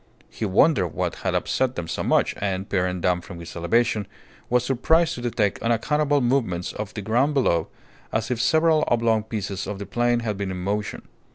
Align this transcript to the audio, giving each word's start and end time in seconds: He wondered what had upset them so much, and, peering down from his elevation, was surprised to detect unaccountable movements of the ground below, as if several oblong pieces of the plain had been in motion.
He 0.31 0.45
wondered 0.45 0.87
what 0.87 1.17
had 1.17 1.35
upset 1.35 1.75
them 1.75 1.87
so 1.87 2.01
much, 2.01 2.33
and, 2.37 2.67
peering 2.67 3.01
down 3.01 3.21
from 3.21 3.39
his 3.39 3.55
elevation, 3.55 4.07
was 4.49 4.65
surprised 4.65 5.13
to 5.13 5.21
detect 5.21 5.61
unaccountable 5.61 6.21
movements 6.21 6.73
of 6.73 6.91
the 6.95 7.03
ground 7.03 7.35
below, 7.35 7.67
as 8.11 8.31
if 8.31 8.41
several 8.41 8.83
oblong 8.87 9.21
pieces 9.21 9.67
of 9.67 9.77
the 9.77 9.85
plain 9.85 10.21
had 10.21 10.37
been 10.37 10.49
in 10.49 10.57
motion. 10.63 11.07